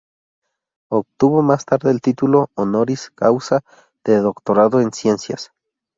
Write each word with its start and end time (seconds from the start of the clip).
Obtuvo 0.89 1.43
más 1.43 1.63
tarde 1.63 1.91
el 1.91 2.01
título 2.01 2.49
"honoris 2.55 3.11
causa" 3.11 3.61
de 4.03 4.17
doctorado 4.17 4.81
en 4.81 4.91
Ciencias. 4.91 5.51